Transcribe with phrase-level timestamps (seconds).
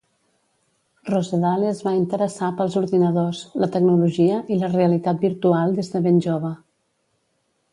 [1.09, 6.19] Rosedale es va interessar pels ordinadors, la tecnologia i la realitat virtual des de ben
[6.29, 6.53] jove.